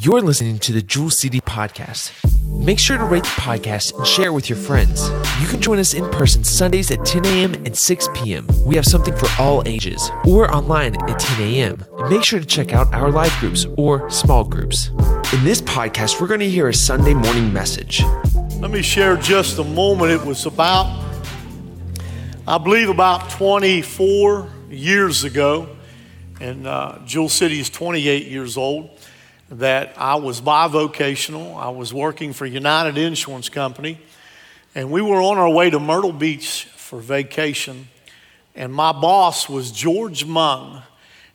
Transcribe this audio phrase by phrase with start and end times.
[0.00, 2.12] You're listening to the Jewel City Podcast.
[2.64, 5.08] Make sure to rate the podcast and share it with your friends.
[5.40, 7.54] You can join us in person Sundays at 10 a.m.
[7.66, 8.46] and 6 p.m.
[8.64, 11.84] We have something for all ages, or online at 10 a.m.
[12.08, 14.88] Make sure to check out our live groups or small groups.
[15.32, 18.02] In this podcast, we're going to hear a Sunday morning message.
[18.60, 20.12] Let me share just a moment.
[20.12, 21.04] It was about,
[22.46, 25.68] I believe, about 24 years ago,
[26.40, 28.90] and uh, Jewel City is 28 years old,
[29.50, 31.56] that I was bivocational.
[31.56, 33.98] I was working for United Insurance Company,
[34.74, 37.88] and we were on our way to Myrtle Beach for vacation,
[38.54, 40.82] and my boss was George Mung,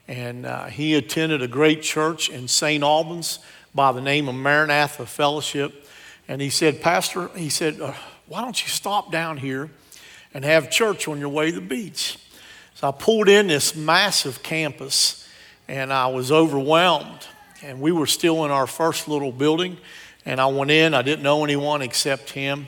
[0.08, 2.84] and uh, he attended a great church in St.
[2.84, 3.40] Albans
[3.74, 5.88] by the name of Maranatha Fellowship.
[6.28, 7.94] And he said, Pastor, he said, uh,
[8.28, 9.70] why don't you stop down here
[10.34, 12.18] and have church on your way to the beach?
[12.76, 15.28] So I pulled in this massive campus
[15.68, 17.28] and I was overwhelmed.
[17.64, 19.78] And we were still in our first little building.
[20.26, 22.68] And I went in, I didn't know anyone except him.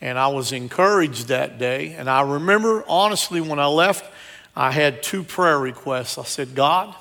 [0.00, 1.92] And I was encouraged that day.
[1.92, 4.10] And I remember, honestly, when I left,
[4.56, 6.16] I had two prayer requests.
[6.16, 6.94] I said, God,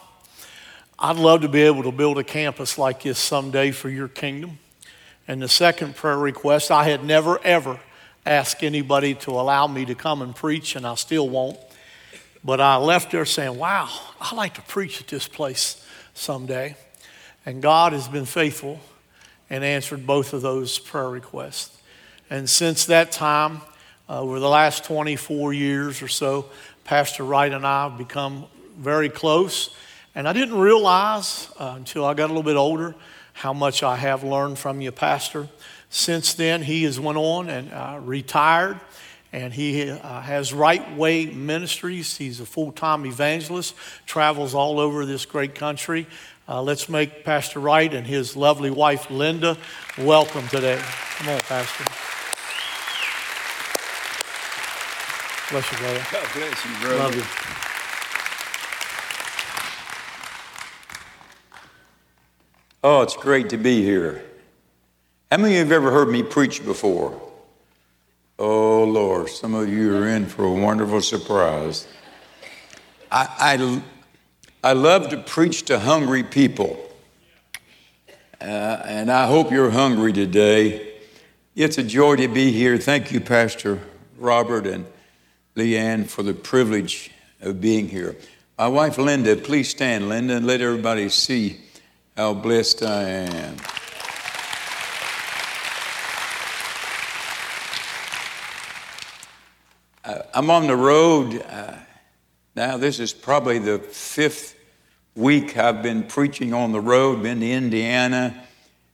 [0.98, 4.60] I'd love to be able to build a campus like this someday for your kingdom.
[5.30, 7.80] And the second prayer request, I had never, ever
[8.26, 11.58] asked anybody to allow me to come and preach, and I still won't.
[12.44, 16.76] But I left there saying, wow, I'd like to preach at this place someday.
[17.50, 18.80] And God has been faithful
[19.50, 21.76] and answered both of those prayer requests.
[22.30, 23.62] And since that time,
[24.08, 26.46] uh, over the last 24 years or so,
[26.84, 28.46] Pastor Wright and I have become
[28.78, 29.76] very close.
[30.14, 32.94] And I didn't realize uh, until I got a little bit older
[33.34, 35.48] how much I have learned from you, Pastor.
[35.90, 38.80] Since then, he has went on and uh, retired,
[39.32, 42.18] and he uh, has Right Way Ministries.
[42.18, 46.08] He's a full-time evangelist, travels all over this great country.
[46.48, 49.58] Uh, let's make Pastor Wright and his lovely wife, Linda,
[49.98, 50.82] welcome today.
[51.18, 51.84] Come on, Pastor.
[55.52, 56.06] Bless you, brother.
[56.12, 56.98] God bless you, brother.
[56.98, 57.24] Love you.
[62.82, 64.24] Oh, it's great to be here.
[65.30, 67.29] How many of you have ever heard me preach before?
[68.42, 71.86] Oh, Lord, some of you are in for a wonderful surprise.
[73.12, 73.82] I, I,
[74.64, 76.80] I love to preach to hungry people.
[78.40, 81.00] Uh, and I hope you're hungry today.
[81.54, 82.78] It's a joy to be here.
[82.78, 83.82] Thank you, Pastor
[84.18, 84.86] Robert and
[85.58, 87.12] Leanne, for the privilege
[87.42, 88.16] of being here.
[88.58, 91.60] My wife, Linda, please stand, Linda, and let everybody see
[92.16, 93.58] how blessed I am.
[100.10, 101.76] Uh, I'm on the road uh,
[102.56, 102.78] now.
[102.78, 104.56] This is probably the fifth
[105.14, 108.44] week I've been preaching on the road, been to Indiana.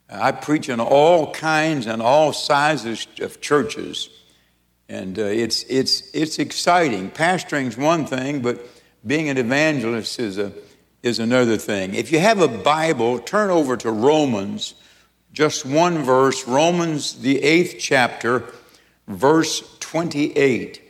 [0.09, 4.09] I preach in all kinds and all sizes of churches.
[4.89, 7.11] And uh, it's, it's, it's exciting.
[7.11, 8.59] Pastoring's one thing, but
[9.07, 10.51] being an evangelist is, a,
[11.01, 11.95] is another thing.
[11.95, 14.73] If you have a Bible, turn over to Romans,
[15.31, 18.43] just one verse, Romans, the eighth chapter,
[19.07, 20.81] verse 28.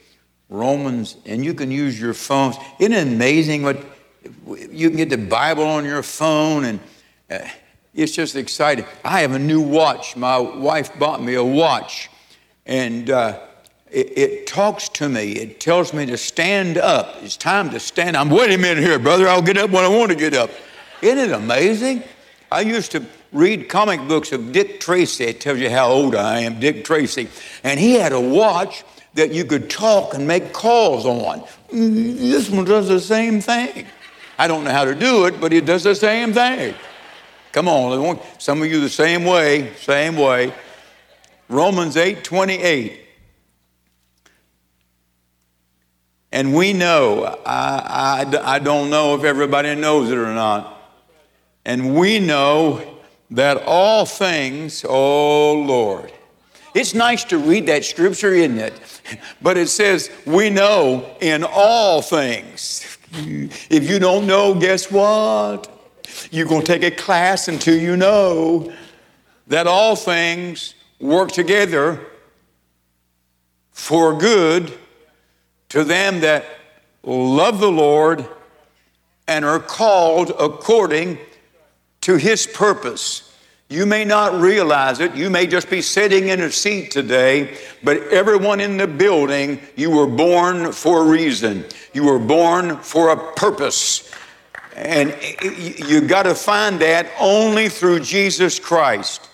[0.49, 2.55] Romans, and you can use your phones.
[2.79, 3.83] Isn't it amazing what
[4.71, 6.79] you can get the Bible on your phone and
[7.29, 7.39] uh,
[7.95, 8.85] it's just exciting.
[9.03, 10.17] I have a new watch.
[10.17, 12.09] My wife bought me a watch,
[12.65, 13.39] and uh,
[13.89, 15.31] it, it, talks to me.
[15.31, 17.15] It tells me to stand up.
[17.21, 18.17] It's time to stand.
[18.17, 19.29] I'm wait a minute here, brother.
[19.29, 20.49] I'll get up when I want to get up.
[21.01, 22.03] Isn't it amazing?
[22.51, 25.23] I used to read comic books of Dick Tracy.
[25.25, 27.29] It tells you how old I am, Dick Tracy.
[27.63, 28.83] And he had a watch
[29.15, 31.43] that you could talk and make calls on.
[31.71, 33.87] This one does the same thing.
[34.37, 36.75] I don't know how to do it, but it does the same thing.
[37.53, 40.53] Come on, some of you the same way, same way.
[41.47, 43.01] Romans 8 28.
[46.33, 50.73] And we know, I, I, I don't know if everybody knows it or not.
[51.63, 52.99] And we know
[53.31, 56.11] that all things, oh Lord.
[56.75, 58.73] It's nice to read that scripture, isn't it?
[59.41, 62.97] But it says, we know in all things.
[63.13, 65.71] If you don't know, guess what?
[66.31, 68.73] You're going to take a class until you know
[69.47, 72.05] that all things work together
[73.71, 74.77] for good
[75.69, 76.45] to them that
[77.03, 78.27] love the Lord
[79.29, 81.19] and are called according
[82.01, 83.24] to his purpose.
[83.67, 85.15] You may not realize it.
[85.15, 89.89] You may just be sitting in a seat today, but everyone in the building, you
[89.89, 91.65] were born for a reason.
[91.91, 94.11] You were born for a purpose.
[94.75, 99.29] And you got to find that only through Jesus Christ.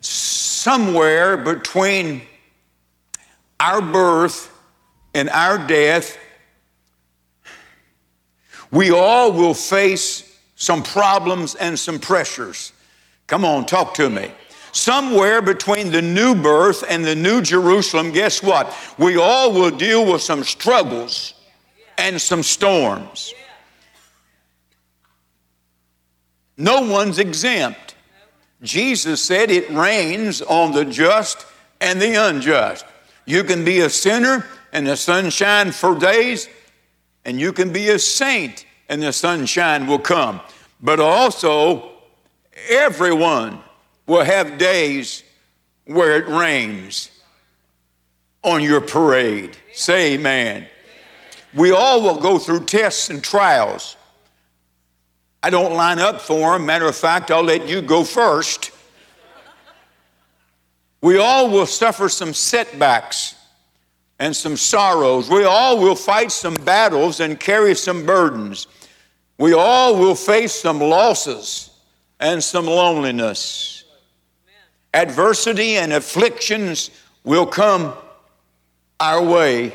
[0.00, 2.22] Somewhere between
[3.58, 4.52] our birth
[5.14, 6.18] and our death,
[8.70, 12.72] we all will face some problems and some pressures.
[13.28, 14.32] Come on, talk to me.
[14.72, 18.74] Somewhere between the new birth and the new Jerusalem, guess what?
[18.98, 21.34] We all will deal with some struggles
[21.96, 23.32] and some storms.
[26.56, 27.94] No one's exempt.
[28.62, 31.46] Jesus said it rains on the just
[31.80, 32.84] and the unjust.
[33.26, 36.48] You can be a sinner and the sunshine for days,
[37.24, 40.40] and you can be a saint and the sunshine will come.
[40.80, 41.97] But also,
[42.68, 43.60] everyone
[44.06, 45.22] will have days
[45.84, 47.10] where it rains
[48.42, 49.56] on your parade.
[49.72, 50.66] Say amen.
[51.54, 53.96] We all will go through tests and trials.
[55.42, 56.66] I don't line up for them.
[56.66, 58.70] Matter of fact, I'll let you go first.
[61.00, 63.34] We all will suffer some setbacks
[64.18, 65.30] and some sorrows.
[65.30, 68.66] We all will fight some battles and carry some burdens.
[69.38, 71.67] We all will face some losses
[72.20, 73.84] and some loneliness.
[74.94, 76.90] Adversity and afflictions
[77.24, 77.94] will come
[79.00, 79.72] our way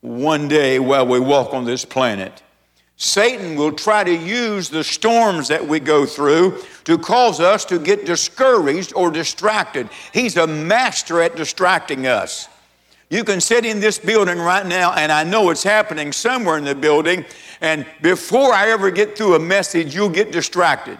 [0.00, 2.42] one day while we walk on this planet.
[2.96, 7.78] Satan will try to use the storms that we go through to cause us to
[7.78, 9.88] get discouraged or distracted.
[10.12, 12.48] He's a master at distracting us.
[13.10, 16.64] You can sit in this building right now, and I know it's happening somewhere in
[16.64, 17.24] the building,
[17.60, 20.98] and before I ever get through a message, you'll get distracted.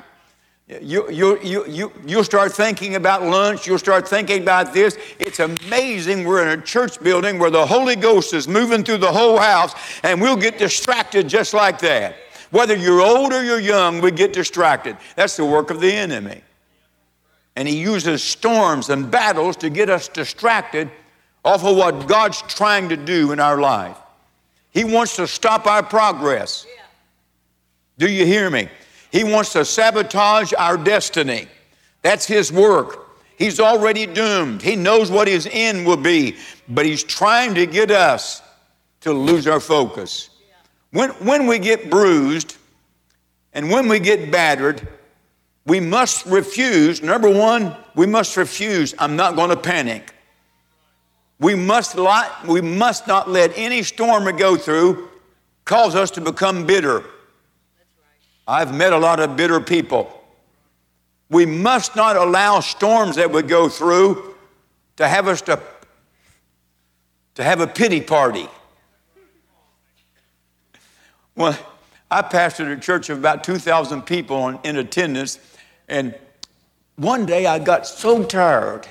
[0.66, 3.66] You, you, you, you, you'll start thinking about lunch.
[3.66, 4.96] You'll start thinking about this.
[5.18, 6.24] It's amazing.
[6.24, 9.74] We're in a church building where the Holy Ghost is moving through the whole house,
[10.02, 12.16] and we'll get distracted just like that.
[12.50, 14.96] Whether you're old or you're young, we get distracted.
[15.16, 16.40] That's the work of the enemy.
[17.56, 20.90] And he uses storms and battles to get us distracted
[21.44, 23.98] off of what God's trying to do in our life.
[24.70, 26.66] He wants to stop our progress.
[27.98, 28.70] Do you hear me?
[29.14, 31.46] He wants to sabotage our destiny.
[32.02, 33.06] That's his work.
[33.38, 34.60] He's already doomed.
[34.60, 36.34] He knows what his end will be,
[36.68, 38.42] but he's trying to get us
[39.02, 40.30] to lose our focus.
[40.90, 42.56] When, when we get bruised
[43.52, 44.88] and when we get battered,
[45.64, 47.00] we must refuse.
[47.00, 48.96] Number one, we must refuse.
[48.98, 50.12] I'm not going to panic.
[51.38, 51.96] We must,
[52.48, 55.08] we must not let any storm we go through
[55.64, 57.04] cause us to become bitter.
[58.46, 60.10] I've met a lot of bitter people.
[61.30, 64.34] We must not allow storms that we go through
[64.96, 65.60] to have us to,
[67.36, 68.48] to have a pity party.
[71.34, 71.58] Well,
[72.10, 75.38] I pastored a church of about 2,000 people in attendance,
[75.88, 76.14] and
[76.96, 78.86] one day I got so tired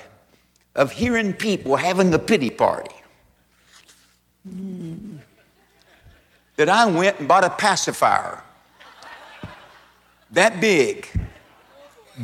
[0.74, 2.94] of hearing people having the pity party
[6.56, 8.42] that I went and bought a pacifier
[10.34, 11.08] that big,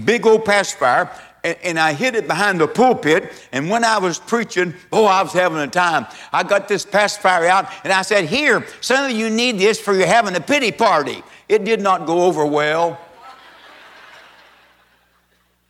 [0.05, 1.11] big old pacifier,
[1.43, 3.33] and, and, I hid it behind the pulpit.
[3.51, 6.07] And when I was preaching, oh, I was having a time.
[6.33, 9.95] I got this pacifier out and I said, Here, some of you need this for
[9.95, 11.23] you having a pity party.
[11.49, 13.01] It did not go over well.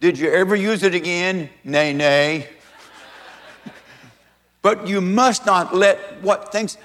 [0.01, 1.51] Did you ever use it again?
[1.63, 2.49] Nay, nay.
[4.63, 6.79] but you must not let what things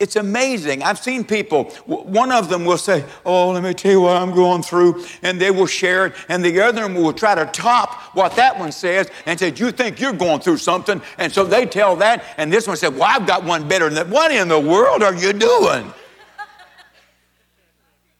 [0.00, 0.82] it's amazing.
[0.82, 4.34] I've seen people, one of them will say, Oh, let me tell you what I'm
[4.34, 7.94] going through, and they will share it, and the other one will try to top
[8.14, 11.02] what that one says and say, You think you're going through something?
[11.18, 13.94] And so they tell that, and this one said, Well, I've got one better than
[13.94, 14.08] that.
[14.08, 15.92] What in the world are you doing?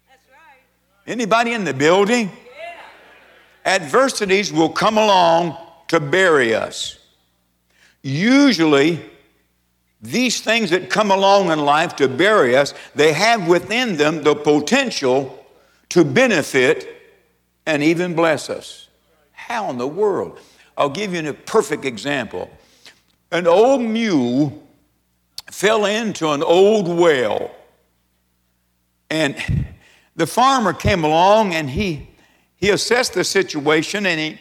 [0.06, 0.60] That's right.
[1.06, 2.30] Anybody in the building?
[3.64, 3.72] Yeah.
[3.72, 5.56] Adversities will come along
[5.88, 6.98] to bury us.
[8.02, 9.00] Usually,
[10.02, 14.34] these things that come along in life to bury us, they have within them the
[14.34, 15.44] potential
[15.90, 16.88] to benefit
[17.66, 18.88] and even bless us.
[19.32, 20.38] How in the world?
[20.76, 22.50] I'll give you a perfect example.
[23.30, 24.66] An old mule
[25.50, 27.50] fell into an old well,
[29.10, 29.66] and
[30.16, 32.08] the farmer came along and he,
[32.56, 34.38] he assessed the situation, and he,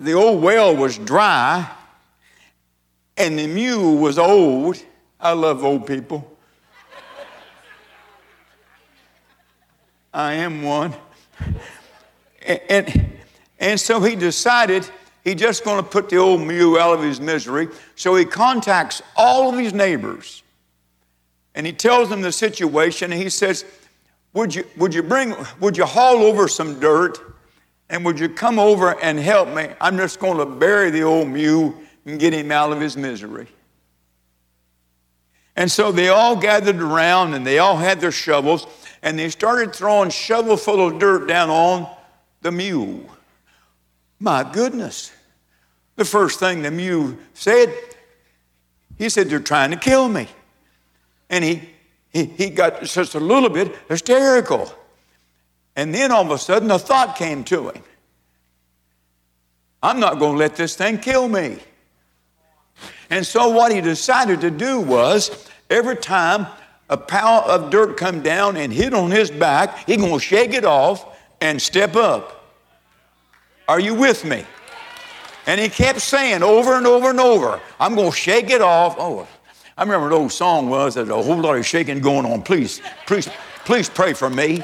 [0.00, 1.70] the old well was dry
[3.20, 4.82] and the mule was old.
[5.20, 6.26] I love old people.
[10.12, 10.94] I am one.
[12.42, 13.12] And, and,
[13.58, 14.88] and so he decided
[15.22, 17.68] he's just going to put the old mule out of his misery.
[17.94, 20.42] So he contacts all of his neighbors
[21.54, 23.66] and he tells them the situation and he says,
[24.32, 27.18] would you, would you bring, would you haul over some dirt
[27.90, 29.68] and would you come over and help me?
[29.78, 33.46] I'm just going to bury the old mule and get him out of his misery.
[35.56, 38.66] And so they all gathered around and they all had their shovels
[39.02, 41.88] and they started throwing shovel full of dirt down on
[42.40, 43.04] the mule.
[44.18, 45.12] My goodness.
[45.96, 47.74] The first thing the mule said,
[48.96, 50.28] he said, They're trying to kill me.
[51.28, 51.68] And he,
[52.10, 54.72] he, he got just a little bit hysterical.
[55.76, 57.82] And then all of a sudden, a thought came to him
[59.82, 61.58] I'm not going to let this thing kill me.
[63.10, 66.46] And so, what he decided to do was every time
[66.88, 70.64] a pile of dirt come down and hit on his back, he to shake it
[70.64, 71.06] off
[71.40, 72.36] and step up.
[73.68, 74.44] Are you with me?
[75.46, 78.96] And he kept saying over and over and over, I'm to shake it off.
[78.98, 79.26] Oh,
[79.76, 82.42] I remember the old song was there's a whole lot of shaking going on.
[82.42, 83.28] Please, please,
[83.64, 84.62] please pray for me.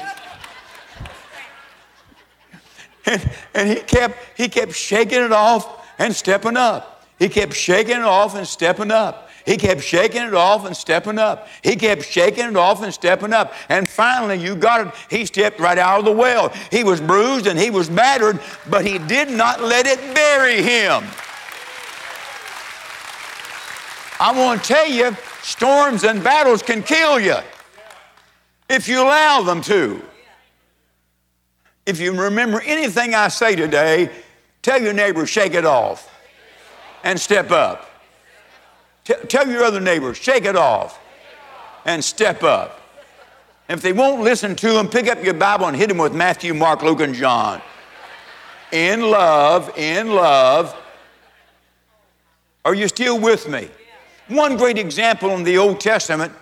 [3.05, 6.96] And, and he kept he kept shaking it off and stepping up.
[7.19, 9.29] He kept shaking it off and stepping up.
[9.45, 11.47] He kept shaking it off and stepping up.
[11.63, 13.53] He kept shaking it off and stepping up.
[13.69, 14.93] And finally, you got it.
[15.09, 16.49] He stepped right out of the well.
[16.69, 21.03] He was bruised and he was battered, but he did not let it bury him.
[24.19, 27.37] I want to tell you, storms and battles can kill you
[28.67, 30.01] if you allow them to.
[31.85, 34.11] If you remember anything I say today,
[34.61, 36.13] tell your neighbor, shake it off
[37.07, 37.89] and step up.
[39.05, 40.99] T- tell your other neighbor, shake it off
[41.85, 42.81] and step up.
[43.69, 46.53] if they won't listen to them, pick up your Bible and hit them with Matthew,
[46.53, 47.61] Mark, Luke, and John.
[48.73, 50.75] In love, in love.
[52.65, 53.69] Are you still with me?
[54.27, 56.33] One great example in the Old Testament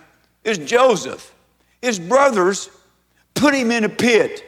[0.42, 1.32] is Joseph.
[1.80, 2.70] His brothers
[3.34, 4.44] put him in a pit.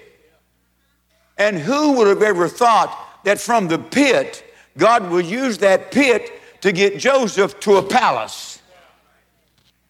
[1.37, 4.48] And who would have ever thought that from the pit,
[4.78, 8.62] God would use that pit to get Joseph to a palace?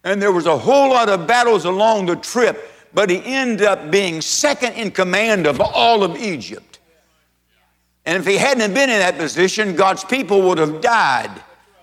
[0.03, 3.91] And there was a whole lot of battles along the trip, but he ended up
[3.91, 6.81] being second in command of all of Egypt.
[8.07, 11.31] And if he hadn't been in that position, God's people would have died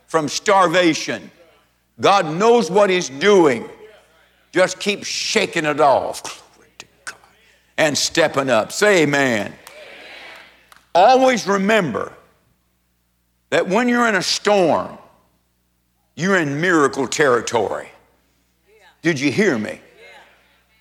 [0.07, 1.29] from starvation.
[1.99, 3.69] God knows what He's doing.
[4.51, 6.43] Just keep shaking it off
[7.77, 8.71] and stepping up.
[8.71, 9.47] Say amen.
[9.47, 9.59] amen.
[10.93, 12.13] Always remember
[13.49, 14.97] that when you're in a storm,
[16.15, 17.89] you're in miracle territory.
[19.01, 19.79] Did you hear me?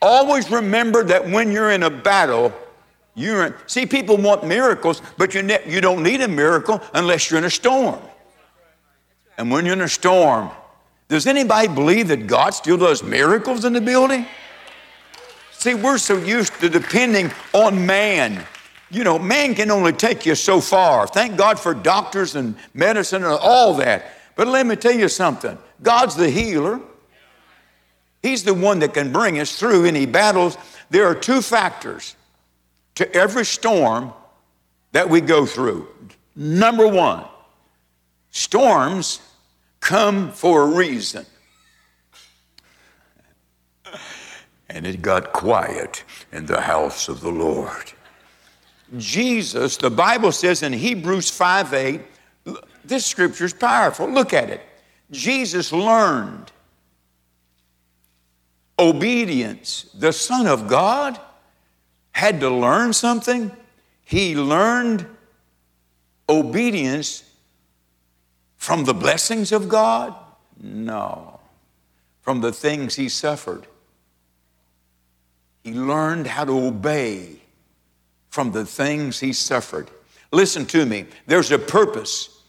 [0.01, 2.53] Always remember that when you're in a battle,
[3.15, 3.55] you're in.
[3.67, 7.45] See, people want miracles, but you, ne- you don't need a miracle unless you're in
[7.45, 8.01] a storm.
[9.39, 10.51] And when you're in a storm,
[11.09, 14.27] does anybody believe that God still does miracles in the building?
[15.53, 18.45] See, we're so used to depending on man.
[18.91, 21.07] You know, man can only take you so far.
[21.07, 24.13] Thank God for doctors and medicine and all that.
[24.37, 26.81] But let me tell you something God's the healer.
[28.23, 30.57] He's the one that can bring us through any battles.
[30.91, 32.17] There are two factors
[32.95, 34.13] to every storm
[34.93, 35.89] that we go through.
[36.35, 37.25] Number one,
[38.31, 39.21] storms
[39.81, 41.27] come for a reason.
[44.71, 47.93] And it got quiet in the house of the Lord.
[48.99, 52.01] Jesus, the Bible says in Hebrews 5 8,
[52.85, 54.09] this scripture is powerful.
[54.09, 54.61] Look at it.
[55.11, 56.53] Jesus learned
[58.79, 59.87] obedience.
[59.95, 61.19] The Son of God
[62.13, 63.51] had to learn something.
[64.05, 65.07] He learned
[66.29, 67.25] obedience
[68.57, 70.15] from the blessings of God?
[70.59, 71.41] No.
[72.23, 73.67] From the things he suffered.
[75.63, 77.41] He learned how to obey
[78.35, 79.89] from the things he suffered.
[80.33, 81.07] Listen to me.
[81.29, 82.43] There's a purpose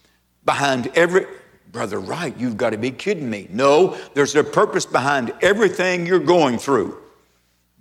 [0.43, 1.27] behind every.
[1.71, 3.47] Brother Wright, you've got to be kidding me.
[3.51, 6.97] No, there's a purpose behind everything you're going through.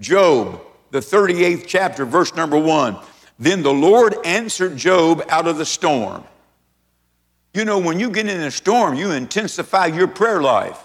[0.00, 2.98] Job, the 38th chapter, verse number one.
[3.38, 6.24] Then the Lord answered Job out of the storm.
[7.54, 10.82] You know, when you get in a storm, you intensify your prayer life.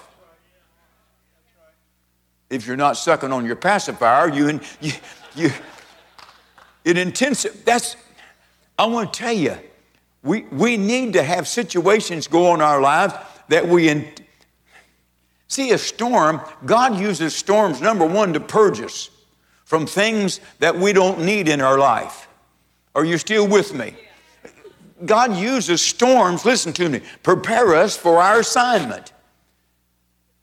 [2.50, 4.94] If you're not sucking on your pacifier, you, you,
[5.36, 5.52] you
[6.84, 7.64] it intensifies.
[7.64, 7.96] That's,
[8.78, 9.58] I want to tell you,
[10.24, 13.14] we, we need to have situations go on in our lives
[13.48, 14.08] that we in,
[15.48, 16.42] see a storm.
[16.66, 19.10] God uses storms, number one, to purge us
[19.66, 22.28] from things that we don't need in our life.
[22.96, 23.96] Are you still with me?
[25.06, 29.14] God uses storms, listen to me, prepare us for our assignment.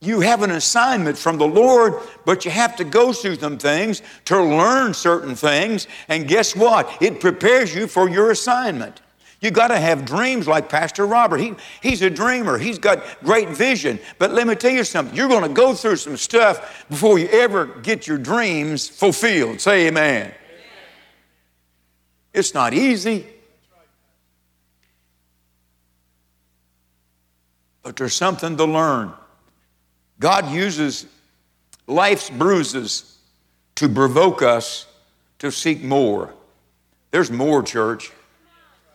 [0.00, 1.94] You have an assignment from the Lord,
[2.26, 5.88] but you have to go through some things to learn certain things.
[6.08, 7.00] And guess what?
[7.00, 9.00] It prepares you for your assignment.
[9.40, 11.38] You got to have dreams like Pastor Robert.
[11.38, 12.58] He, he's a dreamer.
[12.58, 13.98] He's got great vision.
[14.18, 15.16] But let me tell you something.
[15.16, 19.60] You're going to go through some stuff before you ever get your dreams fulfilled.
[19.60, 20.26] Say amen.
[20.26, 20.34] amen.
[22.32, 23.26] It's not easy.
[27.82, 29.12] But there's something to learn.
[30.18, 31.06] God uses
[31.86, 33.18] life's bruises
[33.76, 34.86] to provoke us
[35.38, 36.32] to seek more.
[37.10, 38.12] There's more, church.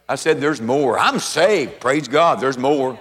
[0.10, 0.98] I said, There's more.
[1.00, 1.80] I'm saved.
[1.80, 2.40] Praise God.
[2.40, 3.00] There's more.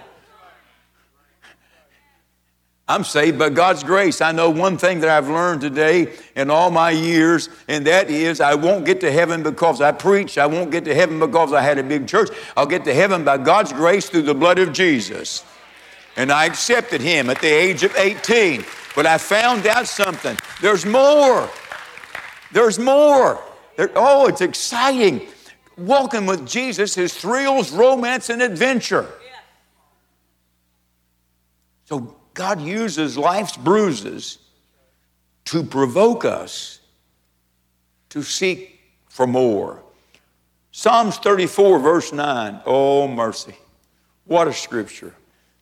[2.87, 4.19] I'm saved by God's grace.
[4.19, 8.41] I know one thing that I've learned today in all my years, and that is
[8.41, 10.37] I won't get to heaven because I preached.
[10.37, 12.29] I won't get to heaven because I had a big church.
[12.57, 15.45] I'll get to heaven by God's grace through the blood of Jesus.
[16.15, 18.65] And I accepted Him at the age of 18.
[18.95, 20.37] But I found out something.
[20.61, 21.49] There's more.
[22.51, 23.41] There's more.
[23.77, 25.27] There, oh, it's exciting.
[25.77, 29.07] Walking with Jesus is thrills, romance, and adventure.
[31.85, 34.37] So God uses life's bruises
[35.45, 36.79] to provoke us
[38.09, 39.81] to seek for more.
[40.71, 42.61] Psalms 34, verse 9.
[42.65, 43.55] Oh, mercy.
[44.25, 45.13] What a scripture.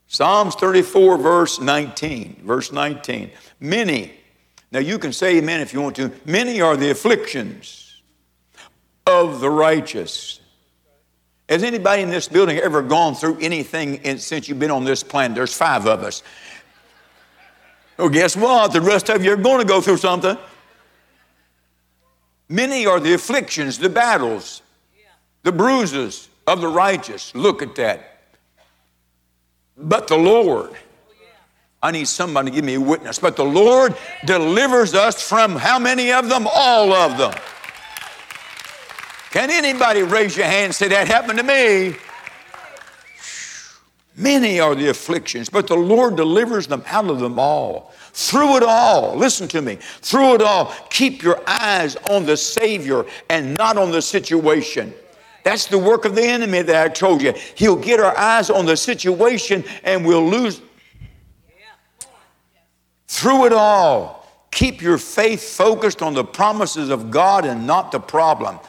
[0.09, 2.41] Psalms 34, verse 19.
[2.43, 3.29] Verse 19.
[3.59, 4.11] Many,
[4.71, 8.01] now you can say amen if you want to, many are the afflictions
[9.05, 10.41] of the righteous.
[11.47, 15.03] Has anybody in this building ever gone through anything in, since you've been on this
[15.03, 15.35] planet?
[15.35, 16.23] There's five of us.
[17.95, 18.73] Well, guess what?
[18.73, 20.37] The rest of you are going to go through something.
[22.47, 24.63] Many are the afflictions, the battles,
[25.43, 27.35] the bruises of the righteous.
[27.35, 28.18] Look at that.
[29.79, 30.71] But the Lord,
[31.81, 33.19] I need somebody to give me a witness.
[33.19, 33.95] But the Lord
[34.25, 36.47] delivers us from how many of them?
[36.53, 37.33] All of them.
[39.31, 41.95] Can anybody raise your hand and say, That happened to me?
[44.17, 47.93] Many are the afflictions, but the Lord delivers them out of them all.
[48.11, 53.05] Through it all, listen to me, through it all, keep your eyes on the Savior
[53.29, 54.93] and not on the situation.
[55.49, 57.33] That's the work of the enemy that I told you.
[57.55, 60.61] He'll get our eyes on the situation and we'll lose.
[63.07, 67.99] Through it all, keep your faith focused on the promises of God and not the
[67.99, 68.59] problem.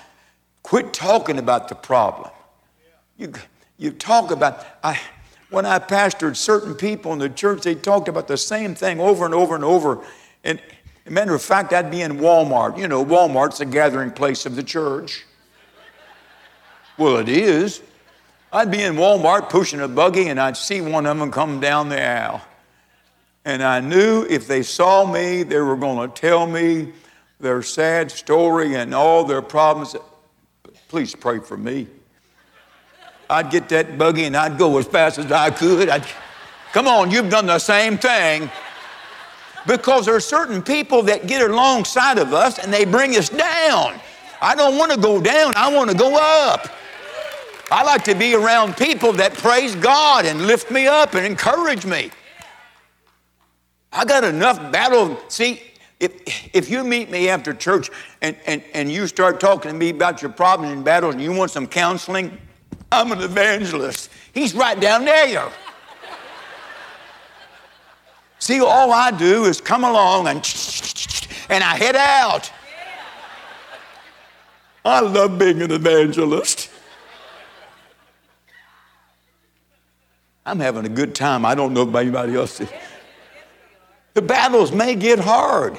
[0.63, 2.31] Quit talking about the problem.
[3.19, 3.35] You,
[3.77, 4.99] you talk about, I,
[5.51, 9.27] when I pastored certain people in the church, they talked about the same thing over
[9.27, 10.03] and over and over.
[10.45, 10.59] And
[11.05, 12.79] matter of fact, I'd be in Walmart.
[12.79, 15.27] You know, Walmart's the gathering place of the church.
[17.01, 17.81] Well, it is.
[18.53, 21.89] I'd be in Walmart pushing a buggy and I'd see one of them come down
[21.89, 22.43] the aisle.
[23.47, 26.93] And I knew if they saw me, they were going to tell me
[27.41, 29.97] their sad story and all their problems.
[30.89, 31.87] Please pray for me.
[33.31, 35.89] I'd get that buggy and I'd go as fast as I could.
[35.89, 36.05] I'd,
[36.75, 38.51] come on, you've done the same thing.
[39.67, 43.99] Because there are certain people that get alongside of us and they bring us down.
[44.43, 46.77] I don't want to go down, I want to go up.
[47.71, 51.87] I like to be around people that praise God and lift me up and encourage
[51.87, 52.11] me.
[53.93, 55.19] I got enough battle.
[55.29, 55.63] See,
[55.99, 57.91] if, if you meet me after church
[58.23, 61.33] and, and, and you start talking to me about your problems and battles and you
[61.33, 62.37] want some counseling,
[62.91, 64.11] I'm an evangelist.
[64.33, 65.51] He's right down there.
[68.39, 70.45] See, all I do is come along and
[71.51, 72.51] and I head out.
[74.85, 76.70] I love being an evangelist.
[80.51, 81.47] I'm having a good time.
[81.47, 82.61] I don't know about anybody else.
[84.15, 85.79] The battles may get hard.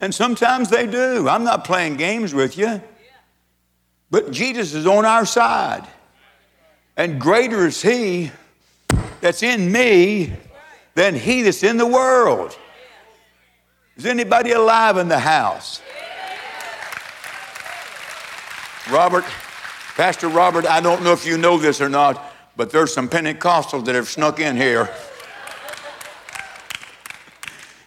[0.00, 1.28] And sometimes they do.
[1.28, 2.80] I'm not playing games with you.
[4.10, 5.86] But Jesus is on our side.
[6.96, 8.30] And greater is He
[9.20, 10.32] that's in me
[10.94, 12.56] than He that's in the world.
[13.98, 15.82] Is anybody alive in the house?
[18.90, 19.24] Robert,
[19.94, 22.25] Pastor Robert, I don't know if you know this or not,
[22.56, 24.90] but there's some Pentecostals that have snuck in here.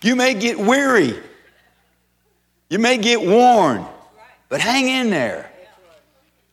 [0.01, 1.19] You may get weary,
[2.69, 3.85] you may get worn,
[4.47, 5.51] but hang in there.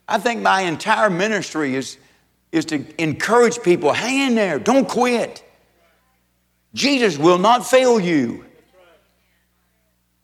[0.08, 1.98] I think my entire ministry is,
[2.52, 5.42] is to encourage people hang in there, don't quit.
[6.74, 8.44] Jesus will not fail you.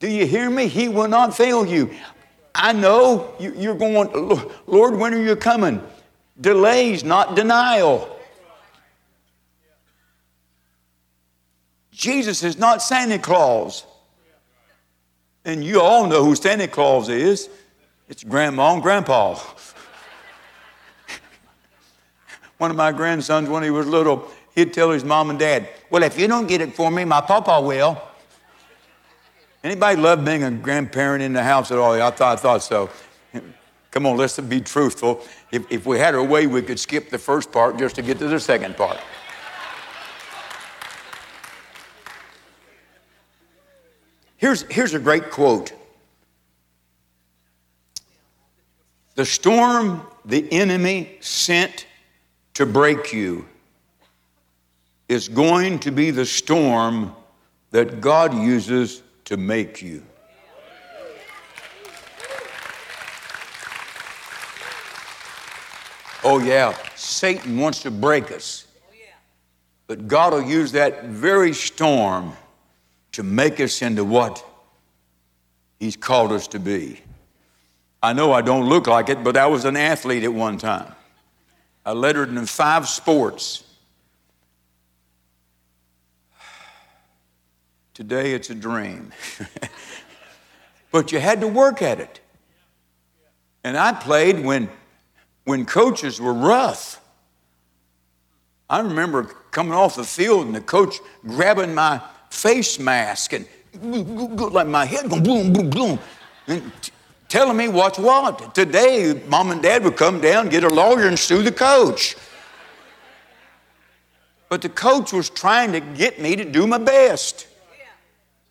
[0.01, 0.67] Do you hear me?
[0.67, 1.91] He will not fail you.
[2.55, 4.11] I know you're going,
[4.67, 5.81] Lord, when are you coming?
[6.41, 8.09] Delays, not denial.
[11.91, 13.85] Jesus is not Santa Claus.
[15.45, 17.49] And you all know who Santa Claus is.
[18.09, 19.35] It's grandma and grandpa.
[22.59, 26.03] One of my grandsons, when he was little, he'd tell his mom and dad, Well,
[26.03, 28.01] if you don't get it for me, my papa will.
[29.65, 31.93] Anybody love being a grandparent in the house at all?
[31.93, 32.91] I thought, I thought so.
[33.93, 35.23] Come on, let's be truthful.
[35.53, 38.19] If, if we had our way, we could skip the first part just to get
[38.19, 38.99] to the second part.
[44.39, 45.73] Here's, here's a great quote
[49.15, 51.87] The storm the enemy sent
[52.55, 53.47] to break you
[55.09, 57.15] is going to be the storm
[57.73, 60.03] that God uses to make you.
[66.25, 68.67] Oh, yeah, Satan wants to break us.
[69.87, 72.33] But God will use that very storm
[73.13, 74.45] to make us into what
[75.79, 77.01] He's called us to be.
[78.03, 80.95] I know I don't look like it, but I was an athlete at one time.
[81.85, 83.65] I lettered in five sports.
[87.95, 89.13] Today it's a dream.
[90.93, 92.21] but you had to work at it.
[93.65, 94.69] And I played when,
[95.45, 97.01] when coaches were rough.
[98.71, 102.01] I remember coming off the field and the coach grabbing my
[102.31, 103.47] face mask and
[103.83, 105.99] like my head going boom, boom, boom,
[106.47, 106.93] and t-
[107.29, 108.55] telling me what's what.
[108.55, 112.17] Today, mom and dad would come down, get a lawyer, and sue the coach.
[114.49, 117.47] But the coach was trying to get me to do my best.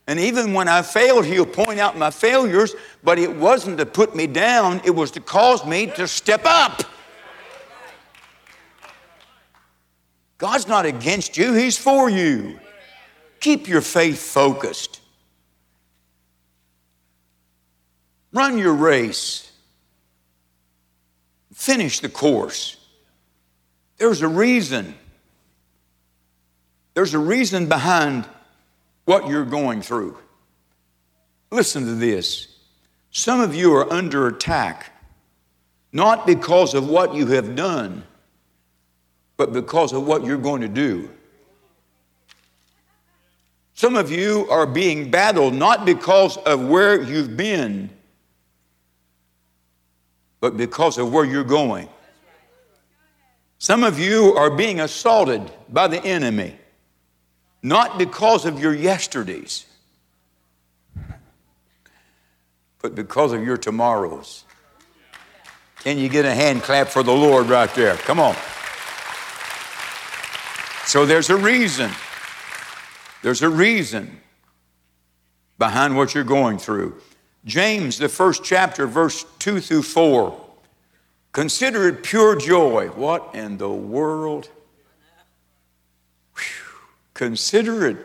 [0.08, 4.16] And even when I failed, he'll point out my failures, but it wasn't to put
[4.16, 6.84] me down, it was to cause me to step up.
[10.38, 12.60] God's not against you, He's for you.
[13.40, 15.02] Keep your faith focused.
[18.34, 19.52] Run your race.
[21.54, 22.78] Finish the course.
[23.98, 24.96] There's a reason.
[26.96, 28.28] There's a reason behind
[29.06, 30.18] what you're going through.
[31.52, 32.48] Listen to this.
[33.12, 34.92] Some of you are under attack,
[35.92, 38.04] not because of what you have done,
[39.36, 41.10] but because of what you're going to do.
[43.74, 47.90] Some of you are being battled not because of where you've been,
[50.40, 51.90] but because of where you're going.
[53.58, 56.56] Some of you are being assaulted by the enemy
[57.64, 59.66] not because of your yesterdays,
[62.82, 64.46] but because of your tomorrows.
[65.84, 67.96] Can you get a hand clap for the Lord right there?
[67.96, 68.36] Come on.
[70.86, 71.92] So there's a reason.
[73.24, 74.20] There's a reason
[75.58, 77.00] behind what you're going through.
[77.46, 80.40] James, the first chapter, verse 2 through 4.
[81.32, 82.88] Consider it pure joy.
[82.90, 84.50] What in the world?
[87.14, 87.98] Consider it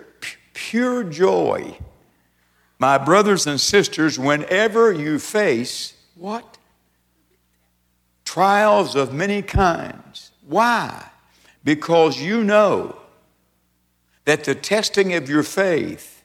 [0.53, 1.79] pure joy,
[2.79, 6.59] my brothers and sisters, whenever you face what?
[8.25, 10.33] Trials of many kinds.
[10.47, 11.11] Why?
[11.63, 12.97] Because you know
[14.25, 16.25] that the testing of your faith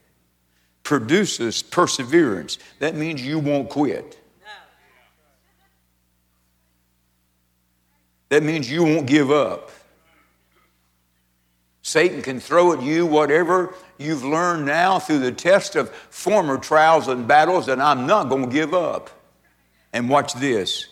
[0.84, 2.58] produces perseverance.
[2.80, 4.18] That means you won't quit.
[8.30, 9.72] That means you won't give up.
[11.82, 17.08] Satan can throw at you whatever you've learned now through the test of former trials
[17.08, 19.10] and battles, and I'm not going to give up.
[19.94, 20.88] And watch this.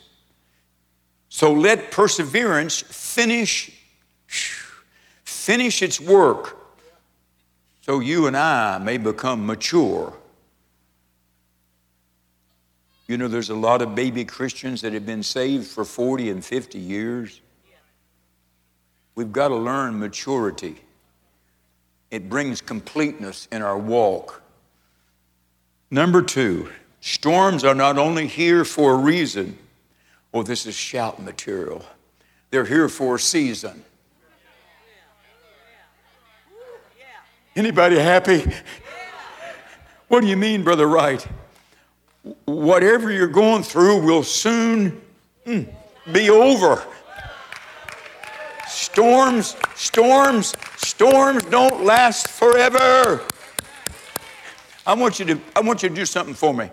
[1.30, 3.72] So let perseverance finish
[5.24, 6.58] finish its work
[7.82, 10.14] so you and I may become mature.
[13.08, 16.46] You know, there's a lot of baby Christians that have been saved for 40 and
[16.46, 17.42] 50 years.
[19.20, 20.78] We've got to learn maturity.
[22.10, 24.42] It brings completeness in our walk.
[25.92, 26.70] Number two,
[27.02, 29.58] storms are not only here for a reason.
[30.34, 31.84] Oh, this is shout material.
[32.50, 33.84] They're here for a season.
[37.58, 38.50] Anybody happy?
[40.08, 41.28] What do you mean, Brother Wright?
[42.46, 45.02] Whatever you're going through will soon
[45.46, 45.68] mm,
[46.14, 46.82] be over.
[48.70, 53.26] Storms, storms, storms don't last forever.
[54.86, 56.70] I want you to, I want you to do something for me.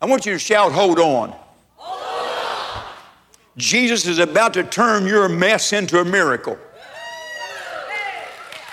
[0.00, 1.34] I want you to shout, hold on.
[3.56, 6.58] Jesus is about to turn your mess into a miracle.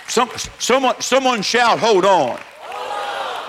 [0.07, 0.29] Some,
[0.59, 2.39] someone, someone shout, hold on.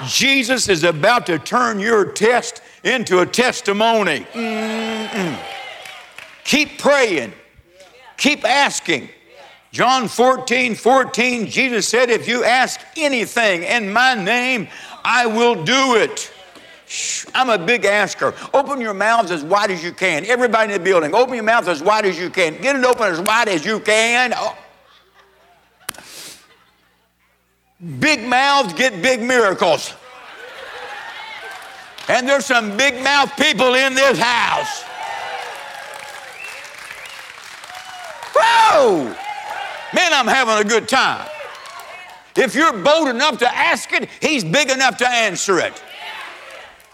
[0.06, 4.20] Jesus is about to turn your test into a testimony.
[4.32, 5.38] Mm-mm.
[6.44, 7.32] Keep praying.
[8.18, 9.08] Keep asking.
[9.70, 14.68] John 14, 14, Jesus said, If you ask anything in my name,
[15.04, 16.32] I will do it.
[17.34, 18.34] I'm a big asker.
[18.54, 20.24] Open your mouths as wide as you can.
[20.24, 22.60] Everybody in the building, open your mouth as wide as you can.
[22.60, 24.32] Get it open as wide as you can.
[24.34, 24.56] Oh.
[28.00, 29.94] Big mouths get big miracles.
[32.08, 34.82] And there's some big mouth people in this house.
[38.40, 39.14] Whoa!
[39.94, 41.28] Man, I'm having a good time.
[42.36, 45.82] If you're bold enough to ask it, he's big enough to answer it.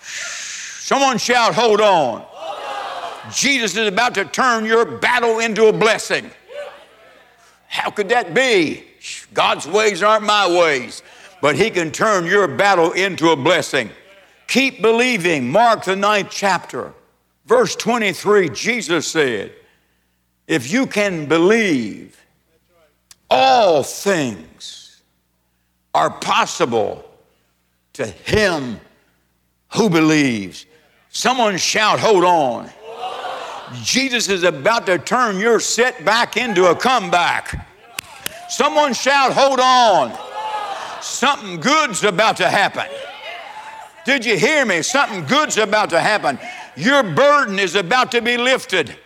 [0.01, 2.23] Someone shout, hold on.
[2.27, 3.33] hold on.
[3.33, 6.31] Jesus is about to turn your battle into a blessing.
[7.67, 8.85] How could that be?
[9.35, 11.03] God's ways aren't my ways,
[11.43, 13.91] but He can turn your battle into a blessing.
[14.47, 15.51] Keep believing.
[15.51, 16.95] Mark the ninth chapter,
[17.47, 19.53] verse 23, Jesus said,
[20.47, 22.21] If you can believe,
[23.31, 25.03] all things
[25.95, 27.05] are possible
[27.95, 28.81] to him
[29.75, 30.67] who believes.
[31.11, 32.71] Someone shout, Hold on.
[33.83, 37.67] Jesus is about to turn your setback into a comeback.
[38.49, 40.13] Someone shout, Hold on.
[41.01, 42.87] Something good's about to happen.
[44.05, 44.83] Did you hear me?
[44.83, 46.39] Something good's about to happen.
[46.77, 48.97] Your burden is about to be lifted.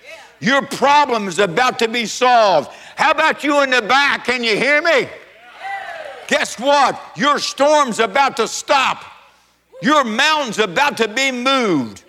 [0.41, 2.71] Your problem is about to be solved.
[2.97, 4.25] How about you in the back?
[4.25, 5.09] Can you hear me?
[6.29, 7.01] Guess what?
[7.17, 9.05] Your storm's about to stop.
[9.83, 12.05] Your mountain's about to be moved.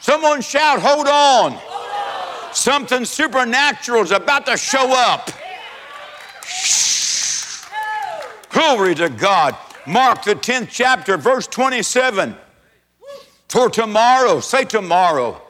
[0.00, 1.58] Someone shout, hold on.
[2.52, 5.30] Something supernatural is about to show up.
[8.50, 9.56] Glory to God.
[9.86, 12.36] Mark, the 10th chapter, verse 27.
[13.48, 15.40] For tomorrow, say tomorrow.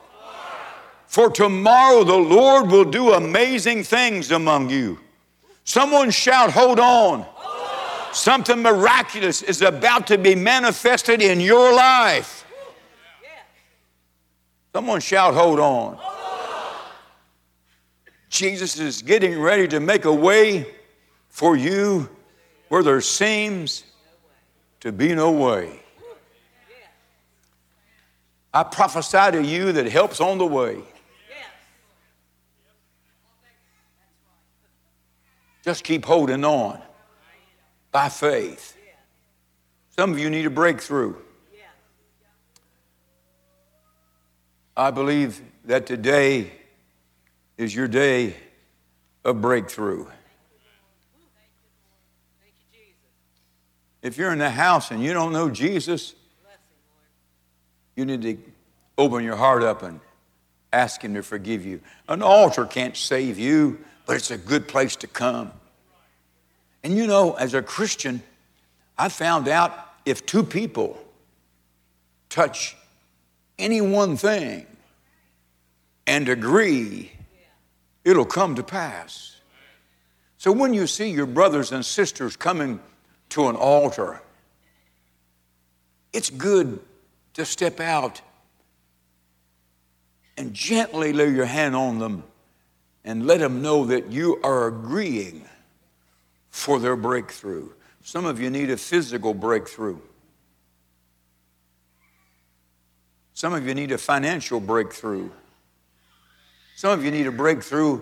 [1.15, 4.99] For tomorrow the Lord will do amazing things among you.
[5.63, 7.25] Someone shout, hold on.
[8.13, 12.45] Something miraculous is about to be manifested in your life.
[14.73, 16.01] Someone shout, hold on.
[18.29, 20.67] Jesus is getting ready to make a way
[21.29, 22.09] for you
[22.71, 23.85] where there seems
[24.81, 25.79] to be no way.
[28.53, 30.83] I prophesy to you that help's on the way.
[35.65, 36.79] Just keep holding on
[37.91, 38.77] by faith.
[39.97, 41.15] Some of you need a breakthrough.
[44.77, 46.53] I believe that today
[47.57, 48.37] is your day
[49.25, 50.07] of breakthrough.
[54.03, 56.15] If you're in the house and you don't know Jesus,
[57.97, 58.37] you need to
[58.99, 60.01] open your heart up and
[60.75, 61.81] ask Him to forgive you.
[62.07, 65.53] An altar can't save you, but it's a good place to come.
[66.83, 68.23] And you know, as a Christian,
[68.99, 69.73] I found out
[70.05, 71.03] if two people
[72.29, 72.77] touch
[73.59, 74.67] any one thing
[76.07, 77.13] and agree,
[78.05, 79.37] it'll come to pass.
[80.37, 82.81] So when you see your brothers and sisters coming
[83.31, 84.23] to an altar.
[86.13, 86.79] It's good
[87.33, 88.21] to step out
[90.37, 92.23] and gently lay your hand on them
[93.05, 95.45] and let them know that you are agreeing
[96.51, 97.69] for their breakthrough.
[98.03, 99.99] Some of you need a physical breakthrough.
[103.35, 105.29] Some of you need a financial breakthrough.
[106.77, 108.01] Some of you need a breakthrough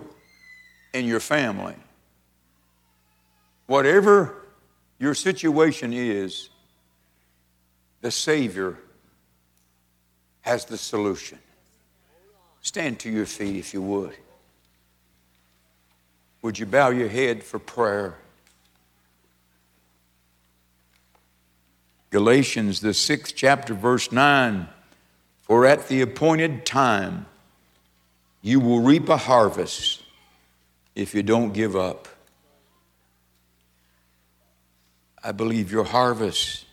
[0.93, 1.75] in your family.
[3.67, 4.35] Whatever
[4.99, 6.51] your situation is,
[8.03, 8.77] the Savior
[10.43, 11.39] has the solution.
[12.61, 14.17] Stand to your feet if you would.
[16.43, 18.17] Would you bow your head for prayer?
[22.11, 24.69] Galatians, the sixth chapter, verse 9
[25.41, 27.27] For at the appointed time
[28.43, 30.03] you will reap a harvest
[30.95, 32.09] if you don't give up.
[35.25, 36.67] I believe your harvest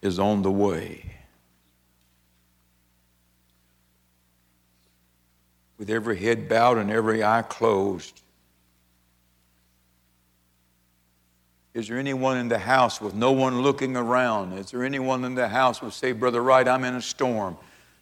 [0.00, 1.17] is on the way.
[5.78, 8.20] With every head bowed and every eye closed,
[11.78, 14.58] Is there anyone in the house with no one looking around?
[14.58, 17.56] Is there anyone in the house who would say, Brother Wright, I'm in a storm?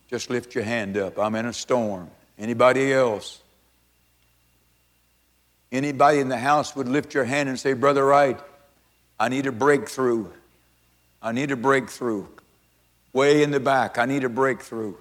[0.09, 1.19] Just lift your hand up.
[1.19, 2.09] I'm in a storm.
[2.39, 3.43] Anybody else?
[5.71, 8.41] Anybody in the house would lift your hand and say, Brother Wright,
[9.21, 10.29] I need a breakthrough.
[11.21, 12.27] I need a breakthrough.
[13.13, 14.95] Way in the back, I need a breakthrough.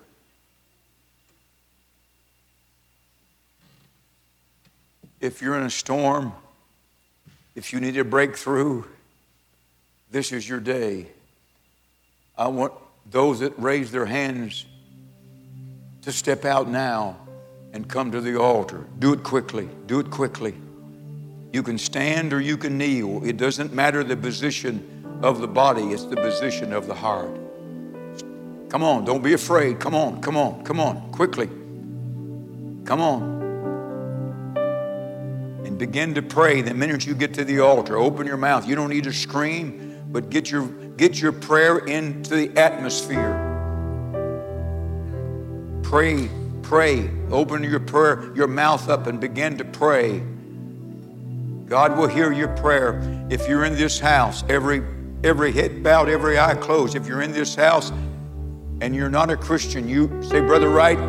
[5.25, 6.33] If you're in a storm,
[7.55, 8.83] if you need a breakthrough,
[10.11, 11.07] this is your day.
[12.37, 12.73] I want
[13.09, 14.67] those that raise their hands
[16.03, 17.17] to step out now
[17.73, 18.85] and come to the altar.
[18.99, 19.67] Do it quickly.
[19.87, 20.53] Do it quickly.
[21.51, 23.25] You can stand or you can kneel.
[23.25, 27.35] It doesn't matter the position of the body, it's the position of the heart.
[28.69, 29.79] Come on, don't be afraid.
[29.79, 31.47] Come on, come on, come on, quickly.
[32.85, 33.34] Come on.
[35.77, 37.97] Begin to pray the minute you get to the altar.
[37.97, 38.67] Open your mouth.
[38.67, 43.41] You don't need to scream, but get your, get your prayer into the atmosphere.
[45.83, 46.29] Pray,
[46.61, 47.09] pray.
[47.29, 50.23] Open your prayer, your mouth up and begin to pray.
[51.65, 53.01] God will hear your prayer.
[53.29, 54.83] If you're in this house, every
[55.23, 56.95] every head bowed, every eye closed.
[56.95, 57.91] If you're in this house
[58.81, 60.99] and you're not a Christian, you say, Brother Wright,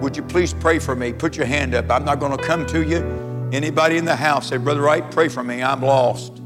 [0.00, 1.12] would you please pray for me?
[1.12, 1.90] Put your hand up.
[1.90, 3.25] I'm not going to come to you.
[3.52, 5.62] Anybody in the house, say, Brother Wright, pray for me.
[5.62, 6.40] I'm lost.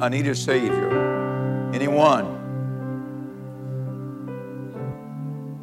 [0.00, 1.70] I need a Savior.
[1.72, 2.38] Anyone?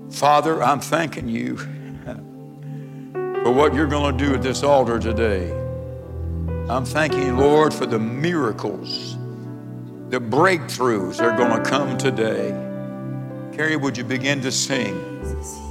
[0.09, 1.57] Father, I'm thanking you
[3.43, 5.51] for what you're going to do at this altar today.
[6.69, 9.15] I'm thanking you, Lord, for the miracles,
[10.09, 12.49] the breakthroughs that are going to come today.
[13.55, 14.93] Carrie, would you begin to sing?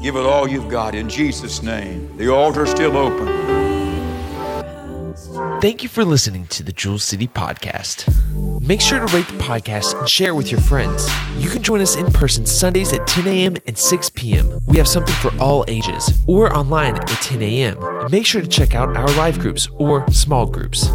[0.03, 2.17] Give it all you've got in Jesus' name.
[2.17, 3.66] The altar's still open.
[5.67, 8.07] Thank you for listening to the Jewel City Podcast.
[8.65, 11.11] Make sure to rate the podcast and share it with your friends.
[11.39, 13.57] You can join us in person Sundays at 10 a.m.
[13.67, 14.61] and 6 p.m.
[14.69, 18.09] We have something for all ages, or online at 10 a.m.
[18.13, 20.89] Make sure to check out our live groups or small groups.